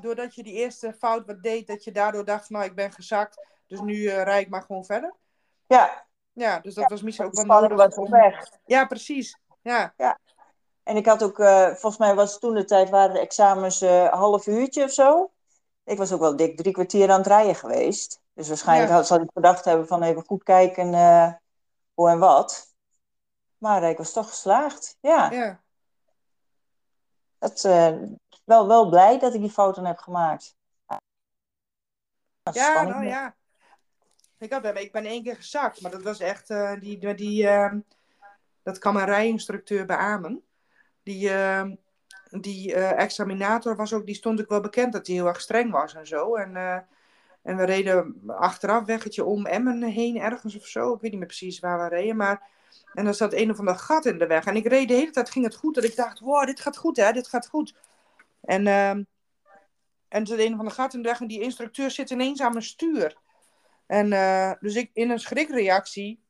[0.00, 3.46] doordat je die eerste fout wat deed, dat je daardoor dacht, nou, ik ben gezakt,
[3.66, 5.14] dus nu eh rijd ik maar gewoon verder?
[5.66, 8.10] ja Ja, dus dat was misschien ook wel nodig om...
[8.10, 8.48] weg.
[8.64, 9.38] Ja, precies.
[9.62, 9.94] Ja,
[10.82, 14.02] En ik had ook, eh, volgens mij was toen de tijd, waren de examens eh,
[14.02, 15.30] een half uurtje of zo.
[15.84, 18.20] Ik was ook wel dik drie kwartier aan het rijden geweest.
[18.34, 18.96] Dus waarschijnlijk Ja.
[18.96, 21.32] had, zal ik gedacht hebben van even goed kijken eh,
[21.94, 22.74] hoe en wat.
[23.58, 24.96] Maar ik was toch geslaagd.
[25.00, 25.60] Ja, ja.
[27.38, 27.96] dat, eh,
[28.44, 30.56] wel, wel blij dat ik die fouten heb gemaakt.
[32.52, 33.36] Ja, nou ja.
[34.38, 37.80] Ik, had, ik ben één keer gezakt, maar dat was echt, eh, die, die, ehm,
[38.62, 40.44] dat kan mijn rijinstructeur beamen.
[41.02, 41.74] Die, ehm,
[42.30, 45.70] die eh, examinator was ook, die stond ook wel bekend dat hij heel erg streng
[45.70, 46.34] was en zo.
[46.34, 46.78] En, eh,
[47.42, 50.94] en we reden achteraf weggetje om Emmen heen ergens of zo.
[50.94, 52.48] Ik weet niet meer precies waar we reden, maar...
[52.94, 54.44] En er zat een of ander gat in de weg.
[54.44, 55.76] En ik reed de hele tijd, ging het goed.
[55.76, 57.74] En ik dacht, wow, dit gaat goed hè, dit gaat goed.
[58.40, 59.02] En, ehm,
[60.08, 62.40] en er zat een of ander gat in de weg en die instructeur zit ineens
[62.40, 63.16] aan mijn stuur.
[63.86, 66.20] En eh, dus ik in een schrikreactie,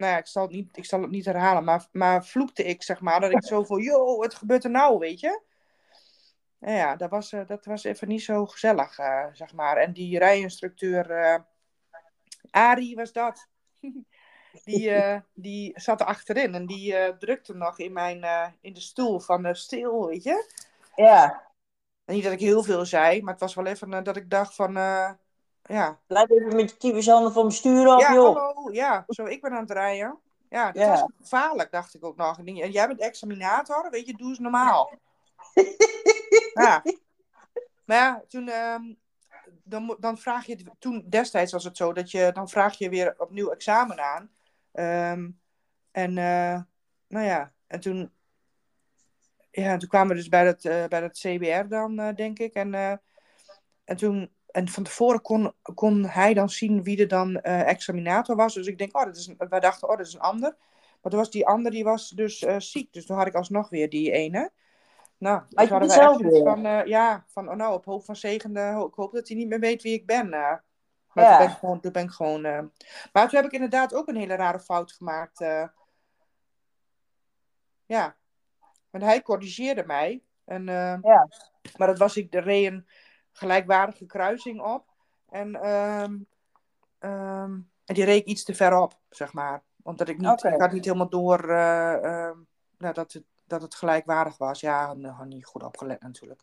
[0.00, 2.82] nou ja, ik zal het niet, ik zal het niet herhalen, maar, maar vloekte ik
[2.82, 5.42] zeg maar, dat ik zo van, yo, wat gebeurt er nou, weet je?
[6.58, 9.76] Nou ja, dat was, eh, dat was even niet zo gezellig, eh, zeg maar.
[9.76, 11.38] En die rijinstructeur, eh
[12.50, 13.48] Arie was dat.
[14.64, 18.24] Die, eh, die zat er achterin en die drukte nog in, mijn,
[18.60, 20.52] in de stoel van de stil, weet je?
[20.94, 21.50] Ja,
[22.04, 24.54] En niet dat ik heel veel zei, maar het was wel even dat ik dacht
[24.54, 24.72] van,
[25.70, 28.36] ja, blijf even met je handen van stuur af, ja, joh.
[28.36, 30.18] hallo, ja, zo, ik ben aan het rijden.
[30.48, 30.90] Ja, dat Ja.
[30.90, 32.38] was gevaarlijk, dacht ik ook nog.
[32.38, 34.92] En jij bent examinator, weet je, doe eens normaal.
[36.54, 36.82] ja.
[37.84, 38.82] Maar ja, toen, ehm,
[39.64, 43.14] dan, dan vraag je, toen destijds was het zo, dat je, dan vraag je weer
[43.18, 44.30] opnieuw examen aan.
[44.72, 45.30] Ehm,
[45.90, 46.60] en, eh,
[47.08, 48.12] nou ja, en toen,
[49.50, 52.54] ja, toen kwamen we dus bij dat, eh, bij dat CBR dan, eh, denk ik.
[52.54, 52.74] En,
[53.84, 58.36] en toen, en van tevoren kon, kon hij dan zien wie er dan eh, examinator
[58.36, 58.54] was.
[58.54, 60.56] Dus ik denk, oh, dat is een, wij dachten, oh, dat is een ander.
[61.02, 62.92] Maar toen was die ander, die was dus eh, ziek.
[62.92, 64.50] Dus toen had ik alsnog weer die ene.
[65.18, 66.42] Nou, toen hadden we echt weer?
[66.42, 69.48] van, eh, ja, van, oh nou, op hoop van zegende, ik hoop dat hij niet
[69.48, 70.28] meer weet wie ik ben.
[70.28, 70.64] maar
[71.14, 71.28] Ja.
[71.28, 72.42] toen ben ik gewoon, toen ben ik gewoon
[73.12, 75.38] maar toen heb ik inderdaad ook een hele rare fout gemaakt.
[77.86, 78.16] ja,
[78.90, 80.22] want hij corrigeerde mij.
[80.44, 80.64] En,
[81.02, 81.28] Ja.
[81.76, 82.86] Maar dat was ik, reed een
[83.32, 84.84] gelijkwaardige kruising op.
[85.28, 86.18] En, ehm,
[86.98, 87.52] ehm,
[87.84, 89.62] en die reed ik iets te ver op, zeg maar.
[89.82, 92.38] Omdat ik niet, ik had niet helemaal door eh, ehm,
[92.78, 94.60] nou, dat, het, dat het gelijkwaardig was.
[94.60, 96.42] Ja, ik had niet goed opgelet natuurlijk.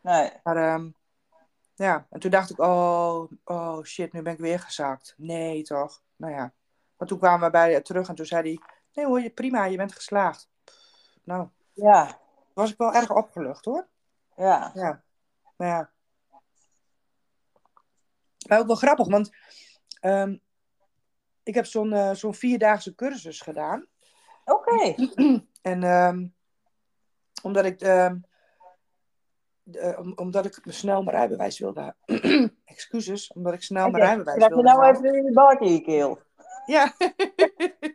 [0.00, 0.30] Nee.
[0.42, 0.92] Maar
[1.74, 5.14] ja, en toen dacht ik, oh, oh shit, nu ben ik weer gezakt.
[5.16, 6.02] Nee, toch?
[6.16, 6.52] Nou ja.
[6.96, 8.60] Maar toen kwamen we bij terug en toen zei hij,
[8.92, 10.48] nee hoor, je, prima, je bent geslaagd.
[10.64, 12.18] Pff, nou, Ja.
[12.52, 13.88] was ik wel erg opgelucht hoor.
[14.36, 14.70] Ja.
[14.74, 15.02] Ja,
[15.56, 15.90] maar ja.
[18.48, 19.30] Maar ook wel grappig, want
[20.00, 20.36] ehm,
[21.42, 23.86] ik heb zo'n eh, zo'n vierdaagse cursus gedaan.
[24.44, 24.94] Oké.
[25.62, 26.26] En ehm,
[27.42, 28.18] omdat ik, ehm,
[29.62, 31.94] de- eh, om- omdat ik snel mijn rijbewijs wilde.
[32.64, 34.78] Excuses, omdat ik snel mijn rijbewijs Krijg je wilde.
[34.78, 36.18] nou even in de baard in je keel?
[36.66, 36.92] Ja.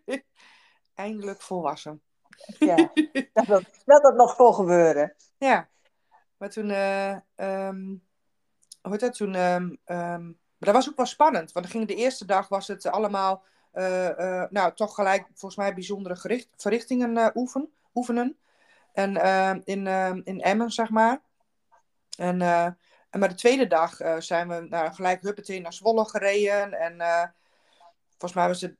[0.93, 2.01] Eindelijk volwassen.
[2.59, 2.75] Ja.
[3.33, 5.15] dat, dat, dat dat nog kon gebeuren.
[5.37, 5.69] Ja.
[6.37, 7.17] Maar toen, eh
[8.81, 9.33] hoe heet dat, toen,
[10.59, 13.43] maar dat was ook wel spannend, want dan ging de eerste dag was het allemaal,
[13.71, 18.37] eh, eh, nou toch gelijk volgens mij bijzondere gericht, verrichtingen eh, oefen, oefenen.
[18.93, 19.15] En
[19.63, 19.87] in,
[20.23, 21.21] in Emmen, zeg maar.
[22.19, 22.65] En, eh,
[23.09, 26.73] en maar de tweede dag eh, zijn we nou, gelijk huppatee naar Zwolle gereden.
[26.73, 27.27] En eh,
[28.09, 28.75] volgens mij was het,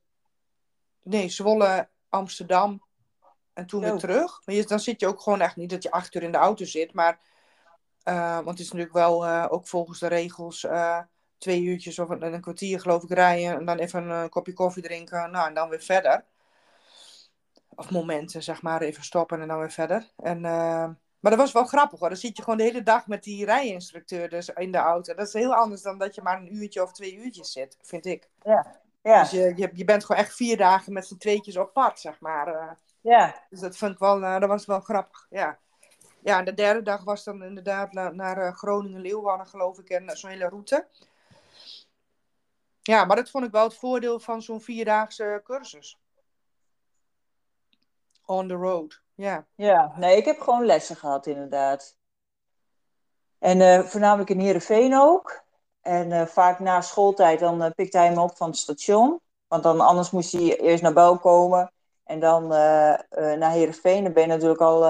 [1.04, 2.84] nee, Zwolle, Amsterdam
[3.54, 3.98] en toen weer Zo.
[3.98, 4.42] terug.
[4.46, 6.38] Maar je, dan zit je ook gewoon echt niet dat je acht uur in de
[6.38, 7.20] auto zit, maar,
[8.04, 11.00] eh, want het is natuurlijk wel eh, ook volgens de regels, eh,
[11.40, 13.54] twee uurtjes of een, kwartier geloof ik rijden.
[13.54, 15.32] En dan even een eh, kopje koffie drinken.
[15.32, 16.24] Nou, en dan weer verder.
[17.76, 20.12] Of momenten, zeg maar, even stoppen en dan weer verder.
[20.18, 22.10] En, uh, maar dat was wel grappig hoor.
[22.10, 25.14] Dan zit je gewoon de hele dag met die rijinstructeur dus in de auto.
[25.14, 28.06] Dat is heel anders dan dat je maar een uurtje of twee uurtjes zit, vind
[28.06, 28.30] ik.
[28.44, 28.82] Ja.
[29.02, 29.22] ja.
[29.22, 32.20] Dus je, je, je bent gewoon echt vier dagen met z'n tweetjes op pad, zeg
[32.20, 32.48] maar.
[32.48, 32.72] Uh,
[33.02, 33.36] ja.
[33.50, 35.58] Dus dat vond ik wel, uh, dat was wel grappig, ja.
[36.22, 40.30] Ja, en de derde dag was dan inderdaad naar, naar Groningen-Leeuwarden, geloof ik, en zo'n
[40.30, 40.88] hele route.
[42.90, 46.00] Ja, maar dat vond ik wel het voordeel van zo'n vierdaagse cursus.
[48.26, 49.46] On the road, ja.
[49.56, 51.96] Ja, nee, ik heb gewoon lessen gehad, inderdaad.
[53.40, 55.44] En uh, voornamelijk in Heerenveen ook.
[55.82, 59.20] En uh, vaak na schooltijd dan uh, pikte hij me op van het station.
[59.48, 61.72] Want dan anders moest hij eerst naar Bouw komen.
[62.04, 64.04] En dan naar Heerenveen.
[64.04, 64.82] Dan ben je natuurlijk al,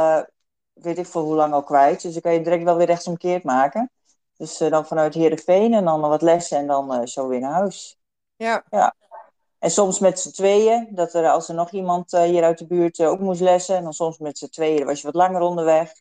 [0.73, 2.01] weet ik veel hoe lang al kwijt.
[2.01, 3.91] Dus dan kan je direct wel weer rechtsomkeerd maken.
[4.39, 7.99] Dus dan vanuit Heerenveen en dan wat lessen en dan zo weer naar huis.
[8.35, 8.63] Ja.
[8.69, 8.95] ja.
[9.57, 12.67] En soms met z'n tweeën, dat er als er nog iemand uh, hier uit de
[12.67, 13.75] buurt ook moest lessen.
[13.75, 15.93] En dan soms met z'n tweeën, dan was je wat langer onderweg.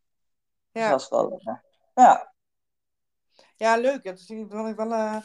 [0.72, 0.92] Ja.
[0.92, 1.62] Dus dat was wel,
[1.94, 2.32] ja.
[3.56, 4.04] Ja, leuk.
[4.04, 5.22] Dat is wel, wel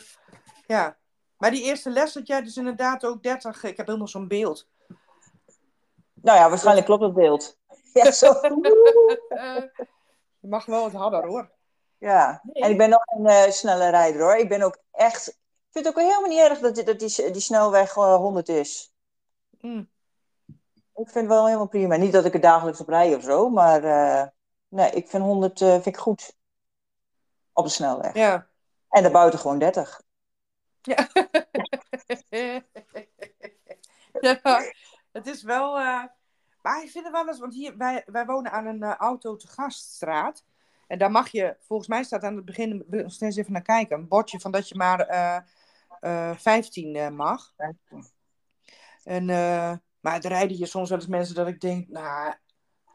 [0.68, 0.98] ja.
[1.38, 3.64] Maar die eerste les had jij dus inderdaad ook 30.
[3.64, 4.68] Ik heb nog zo'n beeld.
[6.14, 7.58] Nou ja, waarschijnlijk klopt het beeld.
[7.94, 8.34] Ja, zo.
[10.40, 11.52] je mag wel wat harder hoor.
[12.04, 12.64] Ja, nee.
[12.64, 14.36] en ik ben nog een snelle rijder hoor.
[14.36, 15.28] Ik ben ook echt
[15.74, 18.50] ik vind het ook helemaal niet erg dat, die, dat die, die snelweg uh, 100
[18.50, 18.94] is.
[19.60, 19.90] Mm.
[20.96, 21.96] Ik vind het wel helemaal prima.
[21.96, 24.28] Niet dat ik er dagelijks op rij of zo, maar uh,
[24.68, 26.36] nee, ik vind 100 uh, vind ik goed.
[27.54, 28.14] Op de snelweg.
[28.14, 28.48] Ja.
[28.90, 30.02] En daarbuiten gewoon 30.
[30.82, 31.08] Ja.
[34.22, 34.62] ja,
[35.12, 35.74] het is wel.
[36.62, 39.36] Maar ik vind het wel eens, want hier, wij, wij wonen aan een uh, auto
[39.36, 40.44] te gaststraat.
[40.94, 43.98] En daar mag je, volgens mij staat aan het begin, nog steeds even naar kijken,
[43.98, 45.38] een bordje van dat je maar uh,
[46.02, 47.54] uh, 15 uh, mag.
[47.58, 48.12] 15.
[49.04, 49.26] En,
[50.00, 52.34] maar er rijden hier soms wel eens mensen dat ik denk, nou,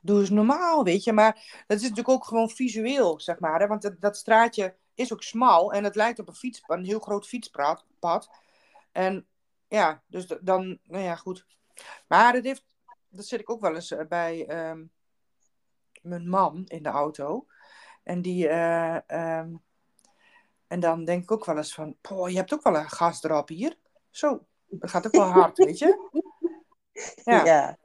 [0.03, 1.13] doe eens normaal, weet je.
[1.13, 3.61] Maar dat is natuurlijk ook gewoon visueel, zeg maar.
[3.61, 3.67] Hè?
[3.67, 7.27] Want dat, straatje is ook smal en het lijkt op een fietspad, een heel groot
[7.27, 8.31] fietspad.
[8.93, 9.27] En
[9.69, 11.47] ja, dus dan, nou ja, goed.
[12.09, 12.65] Maar dat heeft,
[13.09, 14.91] dat zit ik ook wel eens bij um,
[16.03, 17.47] mijn man in de auto.
[18.09, 19.63] En die, uh, um,
[20.67, 23.23] en dan denk ik ook wel eens van, poh, je hebt ook wel een gas
[23.23, 23.79] erop hier.
[24.11, 26.23] Zo, dat gaat ook wel hard, weet je?
[27.25, 27.45] Ja.
[27.45, 27.77] ja.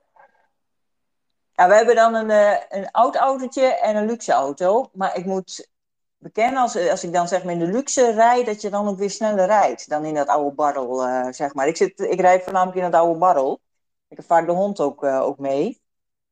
[1.53, 1.67] ja.
[1.67, 4.89] we hebben dan een, uh, een oud autootje en een luxe auto.
[4.93, 5.71] Maar ik moet
[6.17, 8.97] bekennen, als, als ik dan zeg maar in de luxe rijd, dat je dan ook
[8.97, 11.67] weer sneller rijdt dan in dat oude barrel, uh, zeg maar.
[11.67, 13.61] Ik, zit, ik rijd voornamelijk in dat oude barrel.
[14.07, 15.82] Ik heb vaak de hond ook, uh, ook mee.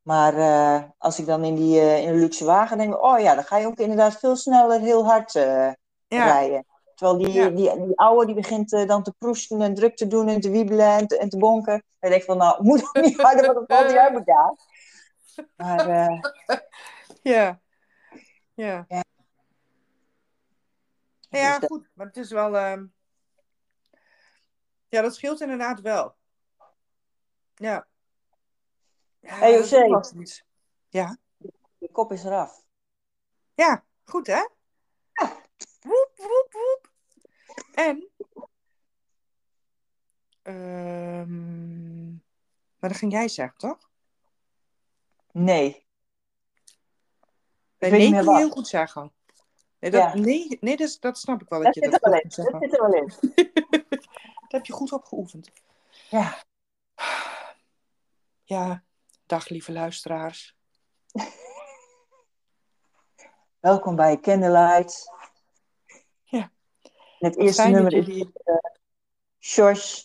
[0.02, 3.36] Maar uh, als ik dan in, die, uh, in de luxe wagen denk, oh ja,
[3.36, 5.72] dan ga je ook inderdaad veel sneller heel hard uh,
[6.08, 6.26] ja.
[6.26, 6.66] rijden.
[6.96, 7.48] Terwijl die, ja.
[7.48, 10.50] die, die, die oude die begint dan te proesten en druk te doen en te
[10.50, 11.74] wiebelen en te, en te bonken.
[11.74, 14.14] En dan denk ik van, nou, moet ook niet harder, want dan valt hij uit
[14.14, 14.56] elkaar.
[15.56, 15.88] Maar,
[17.34, 17.60] ja.
[18.54, 18.86] Ja.
[18.88, 19.04] Ja,
[21.30, 21.90] ja dus goed.
[21.94, 22.56] Maar het is wel...
[22.56, 22.82] Uh...
[24.88, 26.16] Ja, dat scheelt inderdaad wel.
[27.56, 27.88] Ja.
[29.22, 30.02] Ja, hey José.
[30.90, 31.18] Ja.
[31.78, 32.64] De kop is eraf.
[33.54, 34.48] Ja, goed hè?
[35.14, 35.42] Ja.
[35.82, 36.92] Woep, woep, woep.
[37.74, 38.10] En.
[40.44, 42.24] Um,
[42.80, 43.90] maar dat ging jij zeggen, toch?
[45.32, 45.86] Nee.
[47.78, 49.12] Nee, je heel goed zeggen.
[49.80, 50.14] Nee, dat, ja.
[50.16, 51.64] nee, nee dat, dat snap ik wel.
[51.64, 52.60] Dat, dat je dat goed kunt zeggen.
[52.60, 53.14] Dat zit er wel in.
[54.42, 55.52] dat heb je goed opgeoefend.
[56.10, 56.44] Ja.
[58.44, 58.84] Ja,
[59.32, 60.58] Dag lieve luisteraars.
[63.60, 65.12] Welkom bij Candlelight.
[66.24, 66.52] Ja.
[67.20, 68.32] Het eerste nummer is die...
[68.46, 68.56] uh,
[69.40, 70.04] George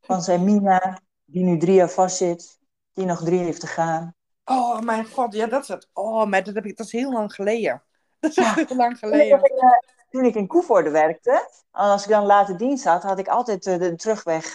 [0.00, 2.58] van zijn Mina, die nu drie jaar vast zit,
[2.92, 4.14] die nog drie heeft te gaan.
[4.44, 5.88] Oh mijn god, ja dat is het.
[5.92, 7.82] Oh, maar dat, heb ik, dat is heel lang geleden.
[8.20, 8.54] Dat is ja.
[8.54, 9.38] heel lang geleden.
[9.38, 9.70] Toen ik, uh,
[10.10, 13.78] toen ik in Koevoorde werkte, als ik dan later dienst had, had ik altijd uh,
[13.78, 14.52] de terugweg.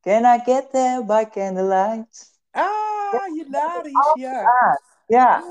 [0.00, 2.34] Can I get there by candlelight?
[2.50, 2.85] Ah,
[3.32, 4.80] hilarisch, ja.
[5.06, 5.42] Ja.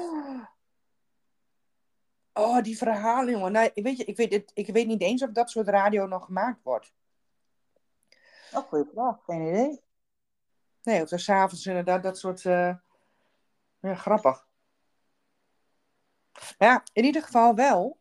[2.34, 3.52] Oh, die verhalen, jongen.
[3.52, 6.26] Nou, weet je, ik weet, het, ik weet niet eens of dat soort radio nog
[6.26, 6.94] gemaakt wordt.
[8.54, 9.24] Oh, goede vraag.
[9.24, 9.84] Geen idee.
[10.84, 12.44] Nee, of er s'avonds inderdaad dat soort...
[12.44, 12.76] Uh...
[13.80, 14.48] Ja, grappig.
[16.58, 18.00] Ja, in ieder geval wel.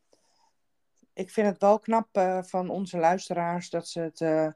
[1.13, 4.49] Ik vind het wel knap uh, van onze luisteraars dat ze het uh,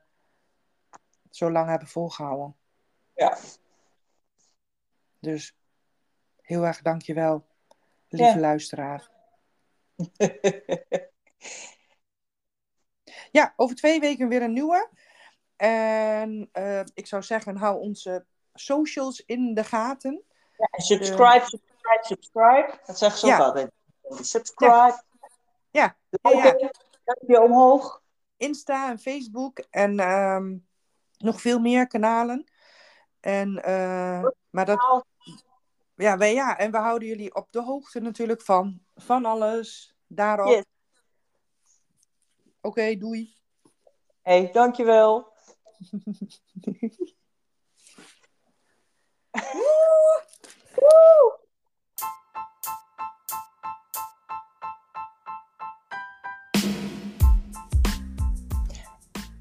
[1.30, 2.56] zo lang hebben volgehouden.
[3.14, 3.38] Ja.
[5.20, 5.56] Dus
[6.40, 7.46] heel erg dankjewel,
[8.08, 8.38] lieve ja.
[8.38, 9.10] luisteraar.
[13.30, 14.88] Ja, over twee weken weer een nieuwe.
[15.56, 20.22] En eh, ik zou zeggen, hou onze socials in de gaten.
[20.56, 22.78] Ja, en subscribe, subscribe, subscribe.
[22.86, 23.38] Dat zeggen ze ook Ja.
[23.38, 23.70] altijd.
[24.02, 24.72] Subscribe.
[24.72, 25.02] Ja,
[25.70, 26.30] ja, ja.
[26.42, 26.70] duimpje,
[27.04, 28.02] duimpje omhoog.
[28.36, 30.56] Insta en Facebook en ehm,
[31.18, 32.50] nog veel meer kanalen.
[33.20, 35.04] En, eh, maar dat,
[35.94, 39.96] ja, wij, ja, en we houden jullie op de hoogte natuurlijk van, van alles.
[40.06, 40.48] Daarop.
[40.48, 40.64] Yes.
[42.60, 43.36] Oké, doei.
[44.22, 45.32] hey, dankjewel.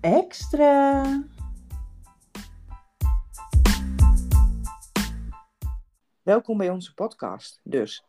[0.01, 1.03] Extra.
[6.27, 7.59] Welkom bij onze podcast.
[7.63, 8.03] Dus.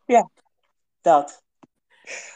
[1.01, 1.43] Dat.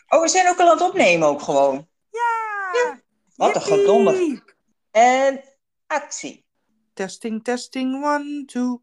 [0.07, 1.89] Oh, we zijn ook al aan het opnemen ook gewoon.
[2.09, 3.01] Ja!
[3.35, 4.43] Wat een gedonder.
[4.91, 5.43] En
[5.87, 6.45] actie.
[6.93, 8.81] Testing, testing, one, two.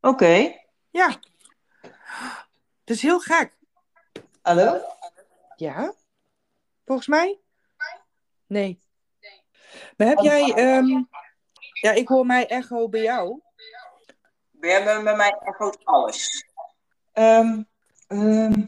[0.00, 0.54] Oké.
[0.90, 1.08] Ja.
[2.80, 3.56] Het is heel gek.
[4.42, 4.80] Hallo?
[5.56, 5.94] Ja?
[6.84, 7.40] Volgens mij?
[8.46, 8.80] Nee.
[9.96, 10.52] Maar heb jij...
[10.54, 11.02] ehm,
[11.80, 13.40] Ja, ik hoor mij echo bij jou.
[14.66, 16.44] We hebben bij mij echt alles.
[17.12, 17.62] Ehm,
[18.06, 18.66] ehm,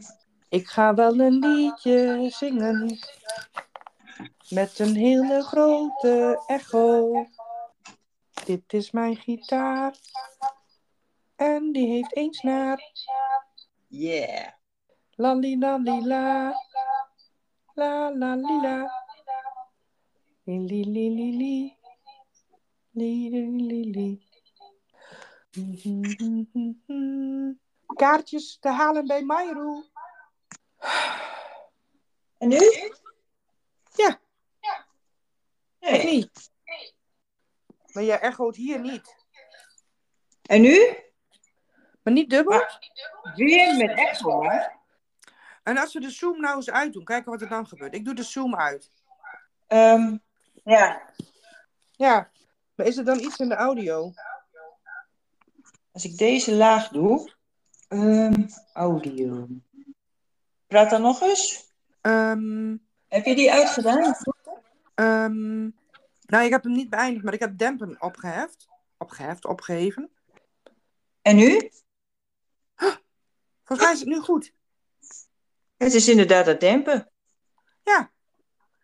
[0.49, 2.99] Ik ga wel een liedje zingen.
[4.49, 7.11] Met een hele grote echo.
[8.45, 9.95] Dit is mijn gitaar.
[11.35, 12.81] En die heeft één snaar.
[13.87, 14.47] yeah.
[15.15, 16.53] Lali lali la.
[17.73, 18.91] La la li la.
[20.43, 21.77] Li li li li li.
[22.91, 24.28] Li li li li.
[27.95, 29.83] Kaartjes te halen bij Mayro.
[32.37, 32.57] En nu?
[33.95, 34.19] Ja.
[35.79, 36.05] Of Nee.
[36.05, 36.51] niet?
[37.91, 39.15] Maar jij echoot hier niet.
[40.41, 40.95] En nu?
[42.01, 42.61] Maar niet dubbel?
[43.35, 44.67] Weer met echo, hè?
[45.63, 47.93] En als we de zoom nou eens uitdoen, kijken wat er dan gebeurt.
[47.95, 48.91] Ik doe de zoom uit.
[49.67, 50.17] Ehm,
[50.63, 51.01] ja,
[51.91, 52.31] Ja,
[52.75, 54.13] maar is er dan iets in de audio?
[55.99, 57.31] Als ik deze laag doe.
[57.87, 59.47] ehm, audio.
[60.67, 61.73] Praat dan nog eens.
[62.01, 64.15] Ehm, Heb je die uitgedaan?
[64.95, 65.61] ehm,
[66.25, 68.67] nou, ik heb hem niet beëindigd, maar ik heb dempen opgeheft.
[68.97, 70.11] Opgeheft, opgeheven.
[71.21, 71.69] En nu?
[73.63, 74.53] Volgens mij is het nu goed.
[75.77, 77.11] Het is inderdaad het dempen.
[77.83, 78.11] Ja.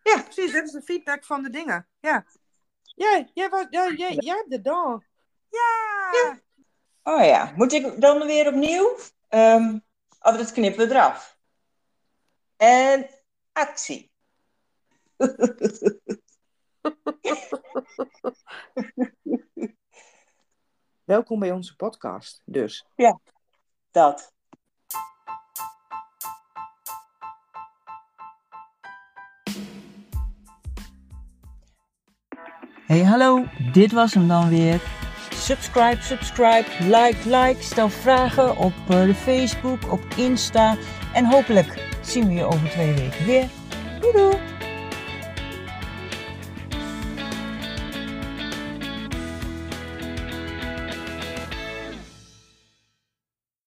[0.03, 0.21] Ja.
[0.21, 1.87] Precies, dit is de feedback van de dingen.
[1.99, 2.25] Ja.
[2.81, 5.03] Jij, jij, was, jij, jij, jij hebt de dan.
[5.49, 6.43] Ja.
[7.07, 8.97] Oh ja, moet ik dan weer opnieuw?
[9.27, 9.77] Ehm
[10.21, 11.37] of dat knippen we eraf.
[12.57, 13.09] En
[13.51, 14.11] actie.
[21.03, 22.85] Welkom bij onze podcast, dus.
[23.91, 24.33] Dat.
[32.85, 35.04] Hey hallo, dit was hem dan weer.
[35.45, 40.77] Subscribe, subscribe, like, like, stel vragen op eh, de Facebook, op Insta.
[41.13, 43.47] En hopelijk zien we je over twee weken weer.
[43.99, 44.54] Doei doei!